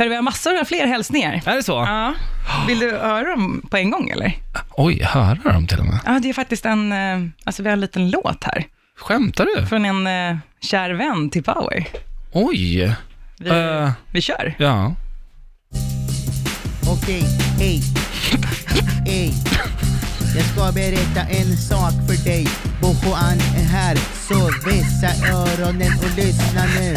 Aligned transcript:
Hörru, 0.00 0.08
vi 0.08 0.14
har 0.14 0.22
massor 0.22 0.58
av 0.60 0.64
fler 0.64 0.86
hälsningar. 0.86 1.42
Är 1.46 1.56
det 1.56 1.62
så? 1.62 1.72
Ja. 1.72 2.14
Vill 2.66 2.78
du 2.78 2.90
höra 2.90 3.30
dem 3.30 3.62
på 3.70 3.76
en 3.76 3.90
gång, 3.90 4.08
eller? 4.10 4.32
Oj, 4.70 5.02
höra 5.02 5.52
dem 5.52 5.66
till 5.66 5.78
och 5.78 5.86
med. 5.86 5.98
Ja, 6.06 6.18
det 6.22 6.28
är 6.28 6.32
faktiskt 6.32 6.66
en, 6.66 6.92
eh, 6.92 7.30
alltså 7.44 7.62
vi 7.62 7.68
har 7.68 7.72
en 7.72 7.80
liten 7.80 8.10
låt 8.10 8.44
här, 8.44 8.64
Skämtar 8.96 9.46
du? 9.56 9.66
från 9.66 9.84
en 9.84 10.06
eh, 10.06 10.36
kär 10.62 10.90
vän 10.90 11.30
till 11.30 11.42
Power. 11.42 11.86
Oj. 12.32 12.94
Vi, 13.38 13.48
Eh. 13.50 13.90
vi 14.12 14.20
kör. 14.20 14.54
Ja. 14.58 14.94
Okej, 16.88 17.22
hej. 17.58 17.82
Hej. 19.06 19.32
Jag 20.36 20.44
ska 20.44 20.72
berätta 20.72 21.20
en 21.20 21.56
sak 21.56 21.92
för 22.08 22.24
dig. 22.24 22.46
Bojoan 22.80 23.38
är 23.56 23.64
här, 23.64 23.96
så 24.28 24.44
vässa 24.68 25.32
öronen 25.32 25.92
och 25.98 26.16
lyssna 26.16 26.64
nu. 26.80 26.96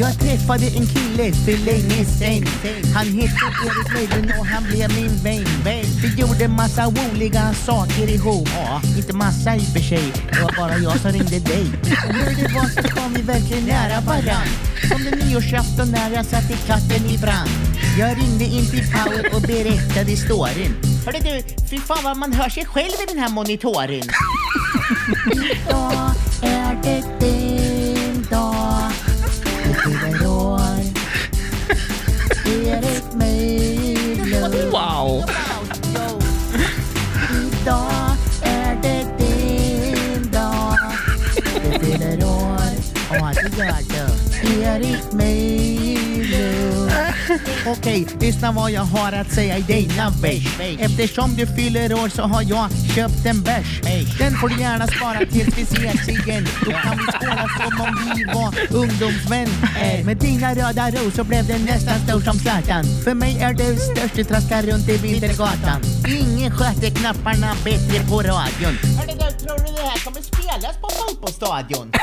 Jag 0.00 0.18
träffade 0.18 0.66
en 0.66 0.86
kille 0.86 1.32
för 1.32 1.64
länge 1.64 2.04
sen. 2.04 2.44
Han 2.94 3.06
hette 3.06 3.44
Erik 3.66 3.94
Meidlund 3.94 4.32
och 4.38 4.46
han 4.46 4.64
blev 4.64 4.94
min 4.94 5.16
vän. 5.64 5.84
Vi 6.02 6.20
gjorde 6.20 6.48
massa 6.48 6.84
roliga 6.84 7.54
saker 7.54 8.08
ihop. 8.08 8.48
Ja, 8.54 8.80
inte 8.96 9.12
massa 9.12 9.56
i 9.56 9.58
och 9.58 9.62
för 9.62 9.80
sig. 9.80 10.12
Det 10.32 10.40
var 10.42 10.54
bara 10.56 10.78
jag 10.78 11.00
som 11.00 11.12
ringde 11.12 11.38
dig. 11.38 11.66
Och 12.08 12.14
hur 12.14 12.36
det 12.42 12.54
var 12.54 12.82
så 12.82 12.88
kom 12.88 13.12
vi 13.14 13.22
verkligen 13.22 13.64
nära 13.64 14.00
varann. 14.00 14.48
Som 14.88 15.04
den 15.04 15.18
nyårsafton 15.18 15.90
när 15.90 16.10
jag 16.10 16.26
satte 16.26 16.54
katten 16.66 17.06
i 17.06 17.18
brand. 17.18 17.50
Jag 17.98 18.18
ringde 18.18 18.44
in 18.44 18.66
till 18.70 18.84
Power 18.92 19.34
och 19.34 19.42
berättade 19.42 20.16
storyn. 20.16 20.74
Hörde 21.06 21.18
du, 21.18 21.42
fy 21.70 21.78
fan 21.78 22.04
vad 22.04 22.16
man 22.16 22.32
hör 22.32 22.48
sig 22.48 22.64
själv 22.64 22.92
i 23.02 23.06
den 23.14 23.18
här 23.18 23.28
monitoren. 23.28 24.02
Eh, 26.42 26.69
Wow. 34.70 35.24
Idag 37.30 38.16
är 38.42 38.74
det 38.82 39.04
din 39.18 39.50
Okej, 47.66 48.06
lyssna 48.20 48.52
vad 48.52 48.70
jag 48.70 48.82
har 48.82 49.12
att 49.12 49.32
säga 49.32 49.58
i 49.58 49.62
denna 49.62 50.10
vers. 50.10 50.58
Eftersom 50.78 51.36
du 51.36 51.46
fyller 51.46 51.94
år 51.94 52.08
så 52.08 52.22
har 52.22 52.42
jag 52.42 52.70
köpt 52.94 53.26
en 53.26 53.42
bärs. 53.42 53.80
Den 54.18 54.32
får 54.32 54.48
du 54.48 54.60
gärna 54.60 54.86
spara 54.86 55.18
tills 55.18 55.58
vi 55.58 55.62
ses 55.62 56.08
igen. 56.08 56.46
Då 56.64 56.70
kan 56.70 56.98
vi 56.98 57.04
skåla 57.12 57.48
som 57.58 57.80
om 57.80 58.14
vi 58.14 58.24
var 58.24 58.80
ungdomsvänner. 58.82 60.04
Med 60.04 60.16
dina 60.16 60.54
röda 60.54 60.90
rosor 60.90 61.24
blev 61.24 61.46
det 61.46 61.58
nästan 61.58 62.00
stor 62.08 62.20
som 62.20 62.38
Zlatan. 62.38 62.84
För 63.04 63.14
mig 63.14 63.38
är 63.40 63.54
du 63.54 63.76
störst, 63.76 64.14
du 64.14 64.24
traskar 64.24 64.62
runt 64.62 64.88
i 64.88 64.96
Vintergatan. 64.96 65.80
Ingen 66.08 66.50
sköter 66.50 66.90
knapparna 66.90 67.54
bättre 67.64 68.04
på 68.08 68.22
radion. 68.22 68.76
Hörde 68.98 69.12
du, 69.12 69.44
tror 69.44 69.58
du 69.58 69.72
det 69.72 69.88
här 69.88 70.04
kommer 70.04 70.22
spelas 70.22 70.76
på 70.80 70.88
fotbollsstadion? 70.90 71.92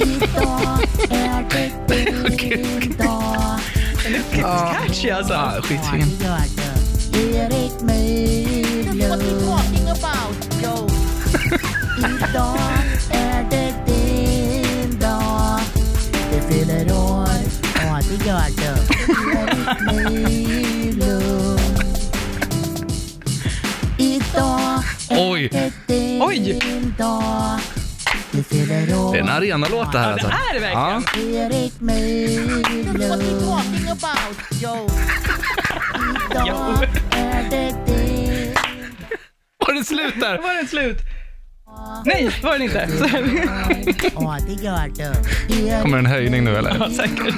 Idag 0.00 0.80
är 1.10 1.44
det 1.88 2.36
din 2.38 2.96
dag. 2.98 3.47
Catchy 4.72 5.10
alltså. 5.10 5.32
Ja, 5.32 5.62
skitfin. 5.62 6.18
Idag 11.98 12.58
är 13.10 13.46
det 13.50 13.74
din 13.86 14.98
dag. 14.98 15.60
Du 16.32 16.54
fyller 16.54 16.92
år. 16.92 17.28
Ja, 17.74 18.00
det 18.08 18.26
gör 18.26 18.48
du. 18.56 18.88
Idag 23.98 24.82
är 25.08 25.40
det 25.48 25.72
din 25.86 26.94
dag. 26.98 27.60
Det 28.66 29.18
är 29.18 29.22
en 29.22 29.28
arenalåt 29.28 29.92
det 29.92 29.98
här 29.98 30.10
Ja, 30.10 30.16
det 30.16 30.22
alltså. 30.24 30.28
är 30.28 30.54
det 30.54 30.60
verkligen. 30.60 31.04
Din 31.14 31.48
Var 39.66 39.74
det 39.74 39.84
slut 39.84 40.14
där? 40.20 40.38
var 40.38 40.54
den 40.54 40.66
slut. 40.68 40.98
Nej, 42.04 42.30
var 42.42 42.52
den 42.52 42.62
inte. 42.62 42.78
Ja, 44.14 44.38
det 44.46 44.52
gör 44.64 44.90
du. 44.94 45.02
Erik 45.68 45.82
Kommer 45.82 45.98
en 45.98 46.06
höjning 46.06 46.44
nu 46.44 46.56
eller? 46.56 46.76
Ja, 46.80 46.90
säkert. 46.90 47.34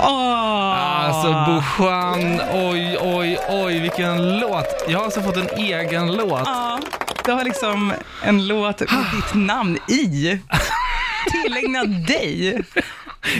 Åh! 0.00 1.06
Alltså 1.06 1.32
Bouchan, 1.32 2.40
oj, 2.52 2.98
oj, 3.00 3.38
oj, 3.48 3.80
vilken 3.80 4.38
låt. 4.40 4.84
Jag 4.88 4.98
har 4.98 5.04
alltså 5.04 5.22
fått 5.22 5.36
en 5.36 5.48
egen 5.58 6.12
låt. 6.12 6.42
Ja, 6.44 6.78
du 7.24 7.32
har 7.32 7.44
liksom 7.44 7.92
en 8.22 8.46
låt 8.46 8.80
med 8.80 9.04
ditt 9.16 9.34
namn 9.34 9.78
i. 9.88 10.38
Tillägnad 11.30 12.06
dig. 12.06 12.62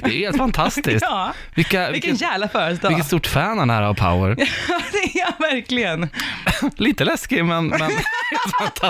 Det 0.03 0.07
är 0.07 0.19
helt 0.19 0.37
fantastiskt. 0.37 0.89
Ja, 1.09 1.33
Vilka, 1.55 1.91
vilken 1.91 2.11
vilket, 2.11 2.29
jävla 2.31 2.49
födelsedag. 2.49 2.89
vilket 2.89 3.07
stort 3.07 3.27
fan 3.27 3.59
han 3.59 3.71
är 3.71 3.83
av 3.83 3.95
Power. 3.95 4.37
Ja, 4.69 4.81
det 4.93 4.99
är 4.99 5.11
jag 5.27 5.51
verkligen. 5.51 6.09
Lite 6.77 7.05
läskig 7.05 7.45
men, 7.45 7.67
men 7.67 7.81
helt 7.81 8.55
fantastiskt. 8.59 8.85